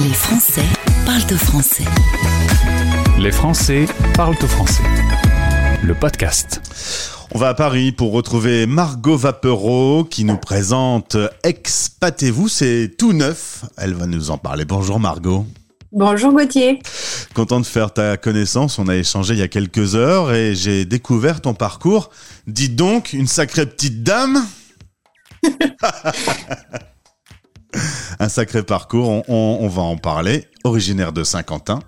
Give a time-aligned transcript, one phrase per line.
[0.00, 0.62] Les Français
[1.04, 1.84] parlent au français.
[3.18, 4.84] Les Français parlent au français.
[5.82, 6.62] Le podcast.
[7.34, 13.64] On va à Paris pour retrouver Margot Vapereau qui nous présente Expatez-vous, c'est tout neuf.
[13.76, 14.64] Elle va nous en parler.
[14.64, 15.44] Bonjour Margot.
[15.90, 16.78] Bonjour Gauthier.
[17.34, 18.78] Content de faire ta connaissance.
[18.78, 22.10] On a échangé il y a quelques heures et j'ai découvert ton parcours.
[22.46, 24.46] Dis donc, une sacrée petite dame.
[28.18, 30.46] Un sacré parcours, on, va en parler.
[30.64, 31.80] Originaire de Saint-Quentin,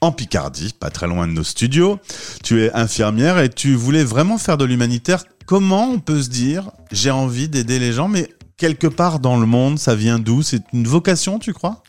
[0.00, 1.98] en Picardie, pas très loin de nos studios.
[2.42, 5.24] Tu es infirmière et tu voulais vraiment faire de l'humanitaire.
[5.46, 9.46] Comment on peut se dire, j'ai envie d'aider les gens, mais quelque part dans le
[9.46, 10.42] monde, ça vient d'où?
[10.42, 11.82] C'est une vocation, tu crois?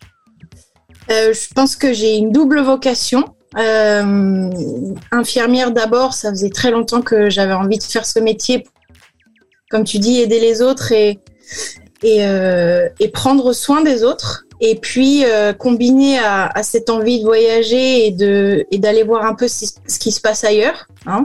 [1.11, 3.33] Euh, je pense que j'ai une double vocation.
[3.58, 4.49] Euh,
[5.11, 8.67] infirmière d'abord, ça faisait très longtemps que j'avais envie de faire ce métier.
[9.71, 11.19] Comme tu dis, aider les autres et,
[12.03, 14.45] et, euh, et prendre soin des autres.
[14.62, 15.53] Et puis, euh,
[16.17, 20.11] à, à cette envie de voyager et de et d'aller voir un peu ce qui
[20.11, 20.88] se passe ailleurs.
[21.05, 21.23] Hein.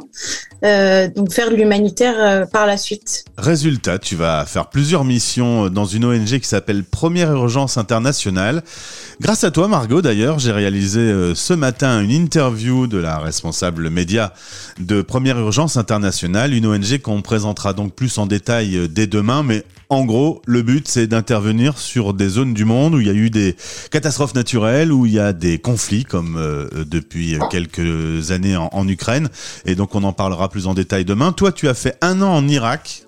[0.64, 3.24] Euh, donc, faire de l'humanitaire euh, par la suite.
[3.36, 8.62] Résultat, tu vas faire plusieurs missions dans une ONG qui s'appelle Première Urgence Internationale.
[9.20, 13.88] Grâce à toi, Margot, d'ailleurs, j'ai réalisé euh, ce matin une interview de la responsable
[13.88, 14.32] média
[14.80, 19.44] de Première Urgence Internationale, une ONG qu'on présentera donc plus en détail euh, dès demain.
[19.44, 23.10] Mais en gros, le but, c'est d'intervenir sur des zones du monde où il y
[23.10, 23.54] a eu des
[23.92, 29.28] catastrophes naturelles, où il y a des conflits, comme euh, depuis quelques années en Ukraine.
[29.64, 31.32] Et donc, on en parlera plus en détail demain.
[31.32, 33.04] Toi, tu as fait un an en Irak.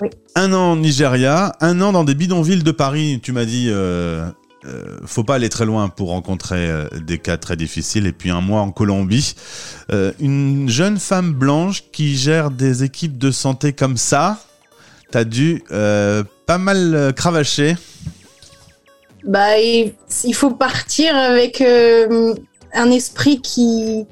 [0.00, 0.08] Oui.
[0.36, 3.20] Un an en Nigeria, un an dans des bidonvilles de Paris.
[3.22, 4.28] Tu m'as dit, euh,
[4.66, 8.06] euh, faut pas aller très loin pour rencontrer euh, des cas très difficiles.
[8.06, 9.34] Et puis un mois en Colombie.
[9.92, 14.38] Euh, une jeune femme blanche qui gère des équipes de santé comme ça.
[15.10, 17.76] T'as dû euh, pas mal cravacher.
[19.24, 19.94] Bah, il,
[20.34, 24.06] faut partir avec un esprit qui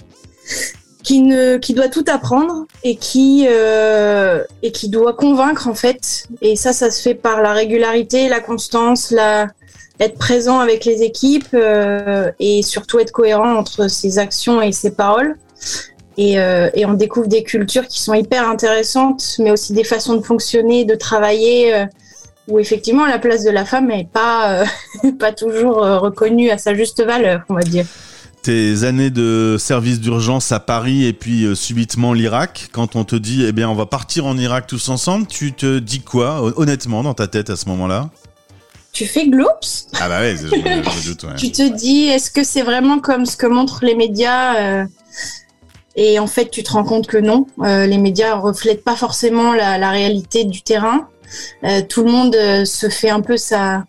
[1.02, 6.26] qui ne qui doit tout apprendre et qui euh, et qui doit convaincre en fait.
[6.40, 9.48] Et ça, ça se fait par la régularité, la constance, la
[10.00, 14.92] être présent avec les équipes euh, et surtout être cohérent entre ses actions et ses
[14.92, 15.36] paroles.
[16.18, 20.16] Et, euh, et on découvre des cultures qui sont hyper intéressantes, mais aussi des façons
[20.16, 21.74] de fonctionner, de travailler.
[21.74, 21.86] euh,
[22.48, 26.58] où effectivement la place de la femme n'est pas, euh, pas toujours euh, reconnue à
[26.58, 27.86] sa juste valeur, on va dire.
[28.42, 33.14] Tes années de service d'urgence à Paris et puis euh, subitement l'Irak, quand on te
[33.14, 36.52] dit, eh bien, on va partir en Irak tous ensemble, tu te dis quoi, hon-
[36.56, 38.10] honnêtement, dans ta tête à ce moment-là?
[38.92, 41.34] Tu fais gloops Ah bah ouais, je, doute, ouais.
[41.36, 44.84] Tu te dis, est-ce que c'est vraiment comme ce que montrent les médias euh,
[45.94, 47.46] Et en fait, tu te rends compte que non.
[47.60, 51.06] Euh, les médias reflètent pas forcément la, la réalité du terrain.
[51.88, 52.34] Tout le monde
[52.66, 53.84] se fait un peu sa,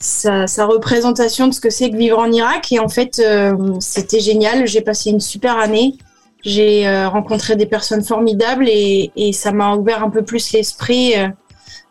[0.00, 2.72] sa, sa représentation de ce que c'est que vivre en Irak.
[2.72, 4.66] Et en fait, euh, c'était génial.
[4.66, 5.96] J'ai passé une super année.
[6.44, 11.18] J'ai euh, rencontré des personnes formidables et, et ça m'a ouvert un peu plus l'esprit
[11.18, 11.28] euh,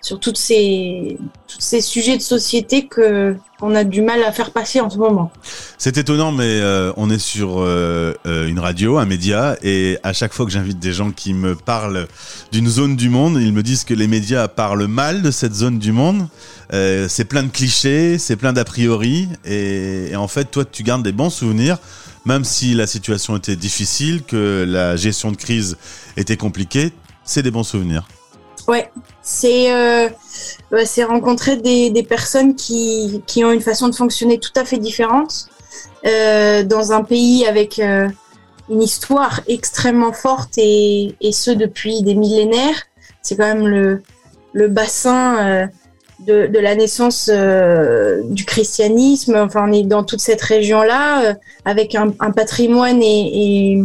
[0.02, 4.52] sur toutes ces, tous ces sujets de société que qu'on a du mal à faire
[4.52, 5.32] passer en ce moment.
[5.80, 10.14] C'est étonnant, mais euh, on est sur euh, euh, une radio, un média, et à
[10.14, 12.08] chaque fois que j'invite des gens qui me parlent
[12.52, 15.80] d'une zone du monde, ils me disent que les médias parlent mal de cette zone
[15.80, 16.28] du monde.
[16.74, 20.84] Euh, c'est plein de clichés, c'est plein d'a priori, et, et en fait, toi, tu
[20.84, 21.80] gardes des bons souvenirs,
[22.26, 25.78] même si la situation était difficile, que la gestion de crise
[26.16, 26.92] était compliquée,
[27.24, 28.08] c'est des bons souvenirs.
[28.68, 28.92] Ouais,
[29.22, 30.10] c'est euh,
[30.86, 34.78] c'est rencontrer des, des personnes qui, qui ont une façon de fonctionner tout à fait
[34.78, 35.48] différente
[36.06, 38.10] euh, dans un pays avec euh,
[38.70, 42.84] une histoire extrêmement forte et, et ce depuis des millénaires.
[43.22, 44.04] C'est quand même le,
[44.52, 45.68] le bassin euh,
[46.20, 49.36] de, de la naissance euh, du christianisme.
[49.38, 53.84] Enfin, on est dans toute cette région-là euh, avec un, un patrimoine et, et,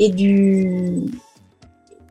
[0.00, 1.02] et du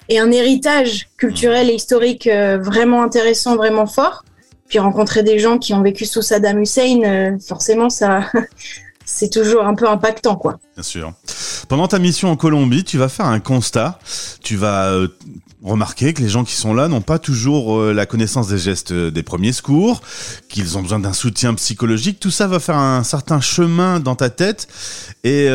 [0.09, 4.25] et un héritage culturel et historique euh, vraiment intéressant, vraiment fort.
[4.67, 8.25] Puis rencontrer des gens qui ont vécu sous Saddam Hussein, euh, forcément, ça,
[9.05, 10.59] c'est toujours un peu impactant, quoi.
[10.75, 11.13] Bien sûr.
[11.69, 13.99] Pendant ta mission en Colombie, tu vas faire un constat.
[14.41, 15.07] Tu vas euh,
[15.61, 18.91] remarquer que les gens qui sont là n'ont pas toujours euh, la connaissance des gestes
[18.91, 20.01] euh, des premiers secours,
[20.49, 22.19] qu'ils ont besoin d'un soutien psychologique.
[22.19, 24.67] Tout ça va faire un certain chemin dans ta tête
[25.23, 25.47] et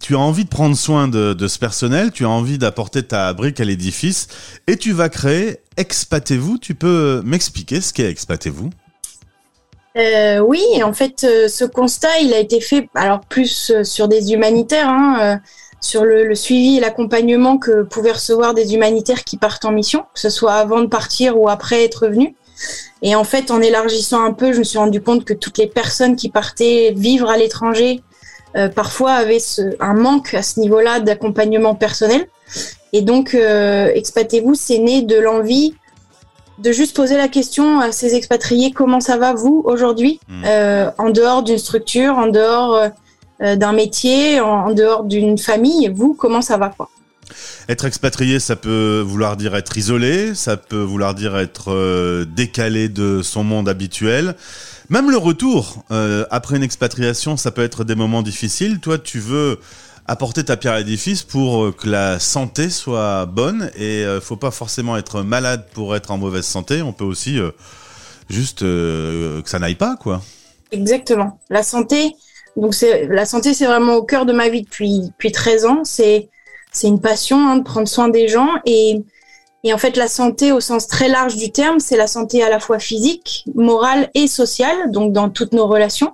[0.00, 3.32] tu as envie de prendre soin de, de ce personnel, tu as envie d'apporter ta
[3.32, 4.28] brique à l'édifice
[4.66, 6.58] et tu vas créer Expatez-vous.
[6.58, 8.68] Tu peux m'expliquer ce qu'est Expatez-vous?
[9.96, 14.06] Euh, oui, en fait, euh, ce constat, il a été fait, alors plus euh, sur
[14.06, 15.36] des humanitaires, hein, euh,
[15.80, 20.04] sur le, le suivi et l'accompagnement que pouvaient recevoir des humanitaires qui partent en mission,
[20.14, 22.34] que ce soit avant de partir ou après être venus.
[23.02, 25.66] Et en fait, en élargissant un peu, je me suis rendu compte que toutes les
[25.66, 28.02] personnes qui partaient vivre à l'étranger,
[28.74, 32.26] parfois avaient ce, un manque à ce niveau-là d'accompagnement personnel.
[32.92, 35.74] Et donc, Expatez-vous, c'est né de l'envie
[36.62, 40.42] de juste poser la question à ces expatriés comment ça va vous aujourd'hui, Mmh.
[40.46, 42.90] euh, en dehors d'une structure, en dehors
[43.42, 46.88] euh, d'un métier, en, en dehors d'une famille, vous comment ça va quoi?
[47.68, 52.88] Être expatrié, ça peut vouloir dire être isolé, ça peut vouloir dire être euh, décalé
[52.88, 54.34] de son monde habituel.
[54.88, 58.80] Même le retour euh, après une expatriation, ça peut être des moments difficiles.
[58.80, 59.60] Toi, tu veux
[60.10, 64.34] apporter ta pierre à l'édifice pour euh, que la santé soit bonne et euh, faut
[64.34, 66.82] pas forcément être malade pour être en mauvaise santé.
[66.82, 67.52] On peut aussi euh,
[68.28, 70.20] juste que ça n'aille pas, quoi.
[70.72, 71.38] Exactement.
[71.48, 72.16] La santé,
[72.56, 75.80] donc c'est la santé, c'est vraiment au cœur de ma vie depuis depuis 13 ans.
[75.84, 76.28] C'est
[76.72, 79.04] c'est une passion hein, de prendre soin des gens et
[79.62, 82.50] et en fait la santé au sens très large du terme, c'est la santé à
[82.50, 86.10] la fois physique, morale et sociale, donc dans toutes nos relations.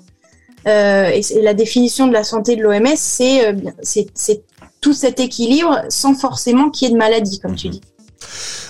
[0.66, 3.52] Euh, et, la définition de la santé de l'OMS, c'est euh,
[3.82, 4.42] c'est
[4.80, 7.72] tout cet équilibre sans forcément qu'il y ait de maladie, comme tu Mhm.
[7.74, 7.80] dis.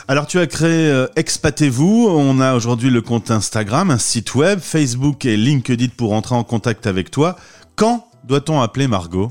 [0.09, 4.61] Alors tu as créé euh, Expatez-vous, on a aujourd'hui le compte Instagram, un site web,
[4.61, 7.37] Facebook et LinkedIn pour entrer en contact avec toi.
[7.75, 9.31] Quand doit-on appeler Margot?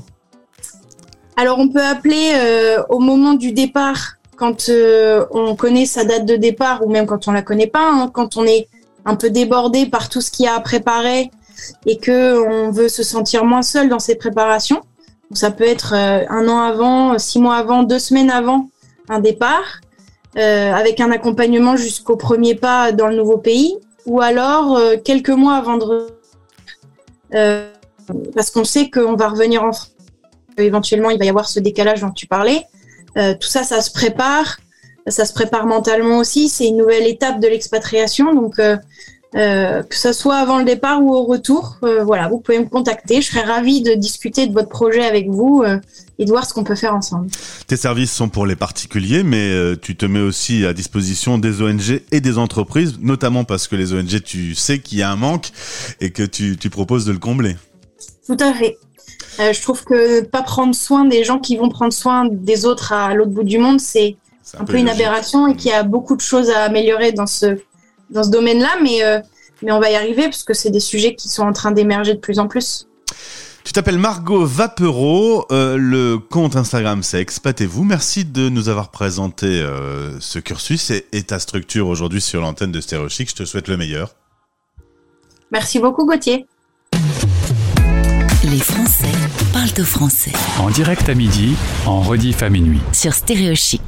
[1.36, 6.26] Alors on peut appeler euh, au moment du départ quand euh, on connaît sa date
[6.26, 8.68] de départ ou même quand on la connaît pas, hein, quand on est
[9.04, 11.30] un peu débordé par tout ce qu'il y a à préparer
[11.86, 14.82] et que on veut se sentir moins seul dans ses préparations.
[15.32, 18.68] Ça peut être euh, un an avant, six mois avant, deux semaines avant
[19.08, 19.80] un départ,
[20.36, 25.30] euh, avec un accompagnement jusqu'au premier pas dans le nouveau pays, ou alors euh, quelques
[25.30, 26.08] mois avant de
[27.34, 27.70] euh,
[28.34, 29.92] parce qu'on sait qu'on va revenir en France
[30.58, 32.64] éventuellement il va y avoir ce décalage dont tu parlais.
[33.14, 34.58] Tout ça, ça se prépare,
[35.06, 36.50] ça se prépare mentalement aussi.
[36.50, 38.60] C'est une nouvelle étape de l'expatriation, donc
[39.36, 42.64] euh, que ce soit avant le départ ou au retour, euh, voilà, vous pouvez me
[42.64, 43.20] contacter.
[43.20, 45.78] Je serais ravie de discuter de votre projet avec vous euh,
[46.18, 47.28] et de voir ce qu'on peut faire ensemble.
[47.66, 52.00] Tes services sont pour les particuliers, mais tu te mets aussi à disposition des ONG
[52.12, 55.50] et des entreprises, notamment parce que les ONG, tu sais qu'il y a un manque
[56.00, 57.56] et que tu, tu proposes de le combler.
[58.26, 58.78] Tout à fait.
[59.38, 63.12] Je trouve que pas prendre soin des gens qui vont prendre soin des autres à
[63.12, 64.16] l'autre bout du monde, c'est
[64.58, 65.02] un peu une logique.
[65.02, 67.58] aberration et qu'il y a beaucoup de choses à améliorer dans ce
[68.10, 69.20] dans ce domaine-là, mais euh,
[69.62, 72.14] mais on va y arriver parce que c'est des sujets qui sont en train d'émerger
[72.14, 72.86] de plus en plus.
[73.64, 77.82] Tu t'appelles Margot Vapereau, euh, le compte Instagram c'est Expatez-vous.
[77.82, 82.70] Merci de nous avoir présenté euh, ce cursus et, et ta structure aujourd'hui sur l'antenne
[82.70, 83.28] de Stéréo Chic.
[83.30, 84.14] Je te souhaite le meilleur.
[85.50, 86.46] Merci beaucoup Gauthier.
[88.44, 89.10] Les Français
[89.52, 90.30] parlent au français
[90.60, 91.56] En direct à midi,
[91.86, 92.80] en rediff à minuit.
[92.92, 93.82] sur Stéréo Chic.